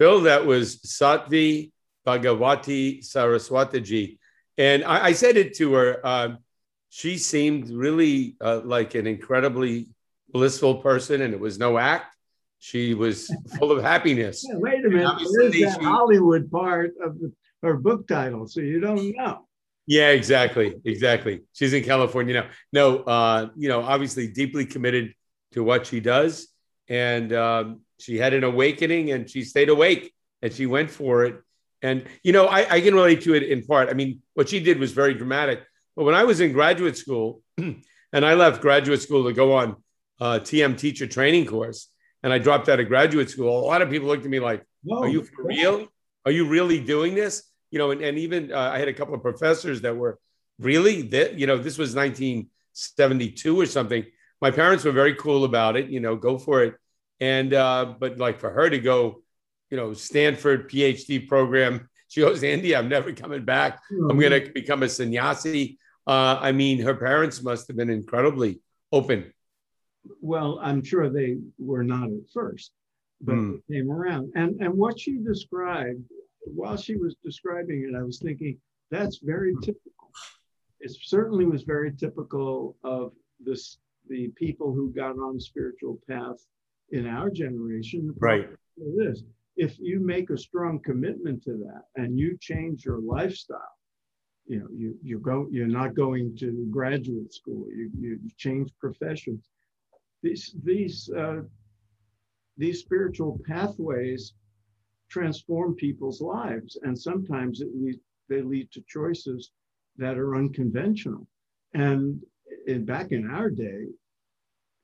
[0.00, 1.72] Phil, that was Sadhvi
[2.06, 4.16] Bhagawati Saraswatiji.
[4.56, 6.00] And I, I said it to her.
[6.02, 6.38] Um,
[6.88, 9.88] she seemed really uh, like an incredibly
[10.32, 12.16] blissful person, and it was no act.
[12.60, 14.42] She was full of happiness.
[14.48, 15.18] Yeah, wait a minute.
[15.18, 17.30] There's that she, Hollywood part of the,
[17.62, 19.46] her book title, so you don't know.
[19.86, 21.42] Yeah, exactly, exactly.
[21.52, 22.48] She's in California now.
[22.72, 25.12] No, uh, you know, obviously deeply committed
[25.52, 26.48] to what she does,
[26.90, 31.40] and um, she had an awakening, and she stayed awake, and she went for it.
[31.80, 33.88] And you know, I, I can relate to it in part.
[33.88, 35.62] I mean, what she did was very dramatic.
[35.96, 39.76] But when I was in graduate school, and I left graduate school to go on
[40.20, 41.88] uh, TM teacher training course,
[42.22, 44.62] and I dropped out of graduate school, a lot of people looked at me like,
[44.92, 45.88] "Are you for real?
[46.26, 49.14] Are you really doing this?" you know, and, and even uh, I had a couple
[49.14, 50.18] of professors that were
[50.58, 54.04] really that, you know, this was 1972 or something.
[54.40, 56.74] My parents were very cool about it, you know, go for it.
[57.20, 59.22] And, uh, but like for her to go,
[59.70, 63.80] you know, Stanford PhD program, she goes, Andy, I'm never coming back.
[63.90, 65.78] I'm going to become a sannyasi.
[66.06, 69.32] Uh, I mean, her parents must have been incredibly open.
[70.20, 72.72] Well, I'm sure they were not at first,
[73.20, 73.60] but mm.
[73.70, 74.32] came around.
[74.34, 76.02] And and what she described
[76.40, 78.58] while she was describing it, I was thinking
[78.90, 80.10] that's very typical.
[80.80, 83.78] It certainly was very typical of this
[84.08, 86.44] the people who got on spiritual path
[86.92, 88.14] in our generation.
[88.18, 88.48] Right.
[88.76, 89.22] This,
[89.56, 93.76] if you make a strong commitment to that and you change your lifestyle,
[94.46, 97.66] you know, you you go, you're not going to graduate school.
[97.70, 99.48] You you change professions.
[100.22, 101.42] These these uh,
[102.56, 104.34] these spiritual pathways
[105.10, 106.78] transform people's lives.
[106.82, 109.50] And sometimes it lead, they lead to choices
[109.96, 111.26] that are unconventional.
[111.74, 112.22] And
[112.66, 113.86] in, back in our day,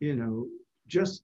[0.00, 0.46] you know,
[0.86, 1.22] just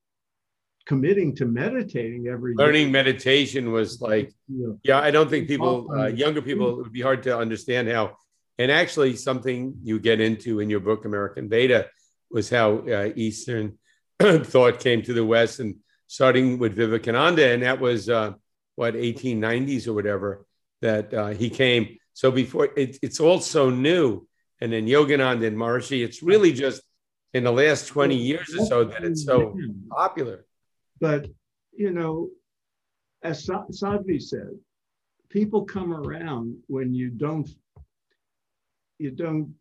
[0.87, 2.93] committing to meditating every learning day.
[2.93, 4.73] meditation was like yeah.
[4.83, 8.17] yeah i don't think people uh, younger people it would be hard to understand how
[8.59, 11.87] and actually something you get into in your book american veda
[12.31, 13.79] was how uh, eastern
[14.21, 15.77] thought came to the west and
[16.09, 18.33] starting with vivekananda and that was uh,
[18.75, 20.45] what 1890s or whatever
[20.81, 21.99] that uh, he came.
[22.13, 24.27] So before it, it's all so new,
[24.61, 26.83] and then Yogananda and Maharishi, it's really just
[27.33, 29.57] in the last 20 years or so that it's so
[29.91, 30.45] popular.
[31.03, 31.27] But
[31.73, 32.31] you know,
[33.23, 34.53] as Sadhvi said,
[35.29, 37.51] people come around when you don't
[38.99, 39.55] you don't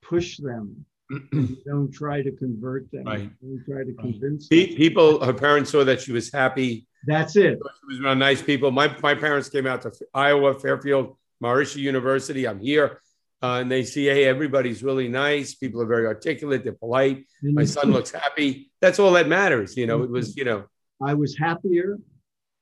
[0.00, 0.86] push them.
[1.32, 3.04] you don't try to convert them.
[3.04, 3.30] Right.
[3.42, 4.58] You don't try to convince them.
[4.84, 7.52] People, her parents saw that she was happy that's it.
[7.52, 8.70] It was around nice people.
[8.70, 12.46] My, my parents came out to Iowa, Fairfield, Maharishi University.
[12.46, 13.00] I'm here.
[13.42, 15.54] Uh, and they see, hey, everybody's really nice.
[15.54, 16.64] People are very articulate.
[16.64, 17.26] They're polite.
[17.42, 18.72] My son looks happy.
[18.80, 19.76] That's all that matters.
[19.76, 20.64] You know, it was, you know.
[21.02, 21.98] I was happier.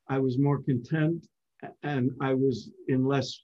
[0.09, 1.27] I was more content.
[1.83, 3.41] And I was in less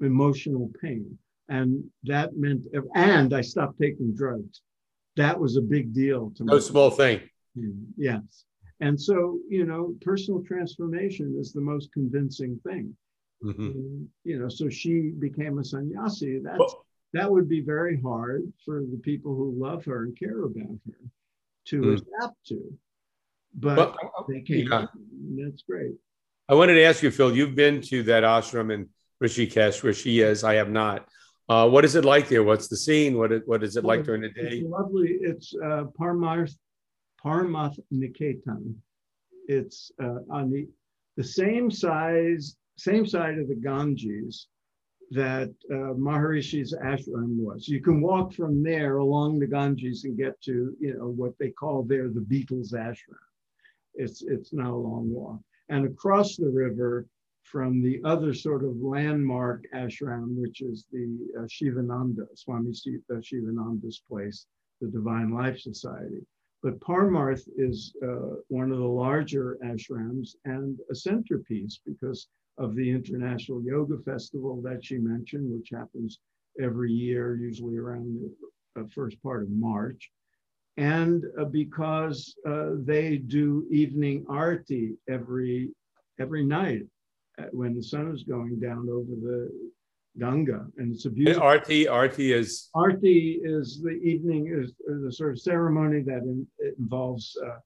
[0.00, 1.18] emotional pain.
[1.48, 4.62] And that meant, and I stopped taking drugs.
[5.16, 6.52] That was a big deal to me.
[6.52, 7.20] No small thing.
[7.96, 8.44] Yes.
[8.80, 12.94] And so, you know, personal transformation is the most convincing thing.
[13.42, 13.62] Mm-hmm.
[13.62, 16.40] And, you know, so she became a sannyasi.
[16.42, 20.42] That's well, that would be very hard for the people who love her and care
[20.44, 21.00] about her
[21.68, 21.94] to mm.
[21.94, 22.78] adapt to.
[23.56, 24.68] But well, they came.
[24.70, 24.86] Yeah.
[25.36, 25.94] That's great.
[26.48, 27.34] I wanted to ask you, Phil.
[27.34, 28.88] You've been to that ashram in
[29.22, 30.44] Rishikesh where she is.
[30.44, 31.08] I have not.
[31.48, 32.42] Uh, what is it like there?
[32.42, 33.16] What's the scene?
[33.16, 34.58] What, what is it like during the day?
[34.58, 35.18] It's lovely.
[35.20, 36.54] It's uh, Parmarth
[37.24, 38.74] Paramath Niketan.
[39.48, 40.68] It's uh, on the,
[41.16, 44.48] the same size, same side of the Ganges
[45.12, 47.68] that uh, Maharishi's ashram was.
[47.68, 51.50] You can walk from there along the Ganges and get to, you know, what they
[51.50, 53.25] call there the Beatles ashram.
[53.96, 55.40] It's, it's not a long walk.
[55.68, 57.06] And across the river
[57.42, 64.46] from the other sort of landmark ashram, which is the uh, Shivananda, Swami Shivananda's place,
[64.80, 66.26] the Divine Life Society.
[66.62, 72.28] But Parmarth is uh, one of the larger ashrams and a centerpiece because
[72.58, 76.18] of the International Yoga Festival that she mentioned, which happens
[76.60, 78.20] every year, usually around
[78.74, 80.10] the uh, first part of March.
[80.76, 85.70] And uh, because uh, they do evening arti every,
[86.20, 86.82] every night
[87.38, 89.50] uh, when the sun is going down over the
[90.18, 91.42] Ganga, and it's a beautiful.
[91.42, 96.46] Arti, Arti is Arti is the evening is, the sort of ceremony that in,
[96.78, 97.58] involves uh,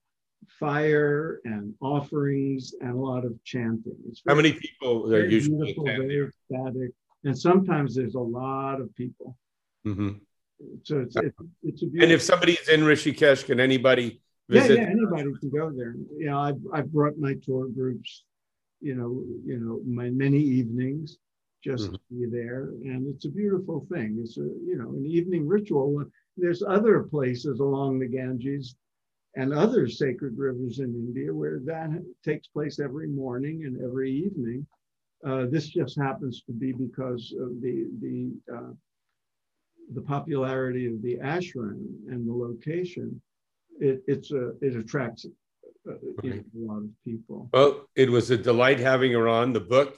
[0.59, 3.95] fire and offerings and a lot of chanting.
[4.07, 6.91] It's very, How many people are usually beautiful, very ecstatic,
[7.23, 9.37] and sometimes there's a lot of people.
[9.87, 10.09] Mm-hmm.
[10.83, 12.03] So it's, it's, it's a beautiful.
[12.03, 14.77] And if somebody's in Rishikesh, can anybody visit?
[14.77, 15.95] Yeah, yeah, anybody can go there.
[16.17, 18.23] You know, I've, I've brought my tour groups
[18.81, 21.17] you know, you know, my many evenings
[21.63, 21.93] just mm-hmm.
[21.93, 24.19] to be there, and it's a beautiful thing.
[24.21, 26.03] It's a you know an evening ritual.
[26.35, 28.75] There's other places along the Ganges
[29.35, 31.89] and other sacred rivers in India where that
[32.25, 34.65] takes place every morning and every evening.
[35.25, 38.71] Uh, this just happens to be because of the the uh,
[39.93, 41.79] the popularity of the ashram
[42.09, 43.21] and the location.
[43.79, 45.25] It it's a it attracts
[45.89, 45.93] uh,
[46.23, 46.43] right.
[46.43, 47.49] a lot of people.
[47.53, 49.53] Well, it was a delight having her on.
[49.53, 49.97] The book,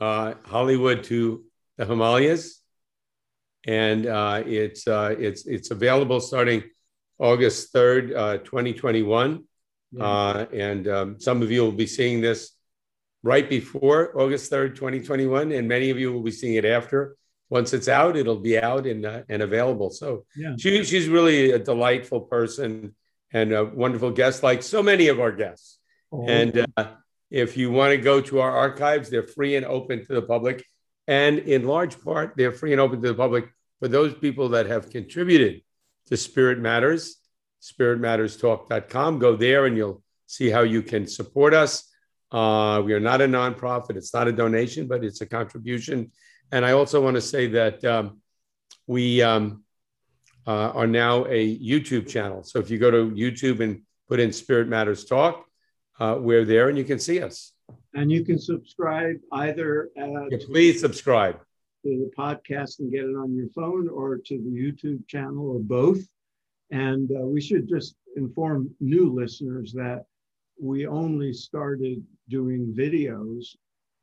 [0.00, 1.44] uh, Hollywood to
[1.76, 2.60] the Himalayas,
[3.66, 6.62] and uh, it's uh, it's it's available starting
[7.18, 9.44] August third, uh, twenty twenty one,
[10.00, 12.52] uh, and um, some of you will be seeing this
[13.22, 16.64] right before August third, twenty twenty one, and many of you will be seeing it
[16.64, 17.16] after.
[17.50, 19.90] Once it's out, it'll be out and uh, and available.
[19.90, 20.54] So yeah.
[20.56, 22.94] she, she's really a delightful person
[23.32, 25.78] and a wonderful guest, like so many of our guests.
[26.12, 26.26] Oh.
[26.26, 26.86] And uh,
[27.30, 30.64] if you want to go to our archives, they're free and open to the public.
[31.06, 33.48] And in large part, they're free and open to the public
[33.80, 35.62] for those people that have contributed
[36.06, 37.16] to Spirit Matters,
[37.62, 39.18] spiritmatterstalk.com.
[39.18, 41.88] Go there and you'll see how you can support us.
[42.30, 46.12] Uh, we are not a nonprofit, it's not a donation, but it's a contribution.
[46.52, 48.20] And I also want to say that um,
[48.86, 49.64] we um,
[50.46, 52.42] uh, are now a YouTube channel.
[52.42, 55.44] So if you go to YouTube and put in Spirit Matters Talk,
[56.00, 57.52] uh, we're there and you can see us.
[57.94, 61.38] And you can subscribe either yeah, please subscribe
[61.84, 65.60] to the podcast and get it on your phone or to the YouTube channel or
[65.60, 66.00] both.
[66.70, 70.04] And uh, we should just inform new listeners that
[70.60, 73.56] we only started doing videos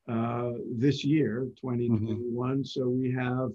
[0.08, 2.52] uh, this year, 2021.
[2.52, 2.64] Mm-hmm.
[2.64, 3.52] So we have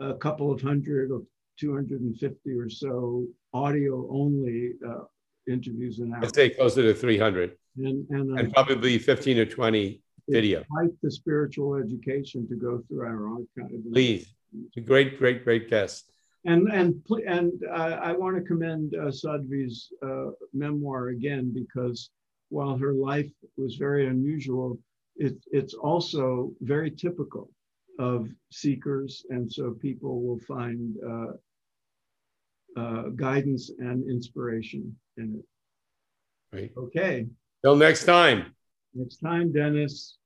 [0.00, 1.22] a couple of hundred or
[1.58, 5.04] 250 or so audio only uh,
[5.48, 6.24] interviews an hour.
[6.24, 7.56] I'd say closer to 300.
[7.78, 10.64] And, and, and probably 15 or 20 video.
[10.70, 13.78] Quite the spiritual education to go through our archive.
[13.92, 14.34] Please,
[14.76, 16.10] a great, great, great guest.
[16.44, 22.10] And and and uh, I want to commend uh, Sadhvi's uh, memoir again because
[22.48, 24.78] while her life was very unusual,
[25.18, 27.50] it, it's also very typical
[27.98, 31.32] of seekers, and so people will find uh,
[32.80, 36.56] uh, guidance and inspiration in it.
[36.56, 36.72] Right.
[36.76, 37.26] Okay.
[37.62, 38.54] Till next time.
[38.94, 40.16] Next time, Dennis.